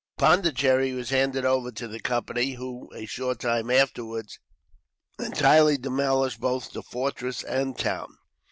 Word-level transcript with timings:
Pondicherry 0.17 0.93
was 0.93 1.11
handed 1.11 1.45
over 1.45 1.71
to 1.73 1.87
the 1.87 1.99
Company; 1.99 2.53
who, 2.53 2.89
a 2.91 3.05
short 3.05 3.37
time 3.39 3.69
afterwards, 3.69 4.39
entirely 5.19 5.77
demolished 5.77 6.39
both 6.39 6.71
the 6.71 6.81
fortress 6.81 7.43
and 7.43 7.77
town. 7.77 8.07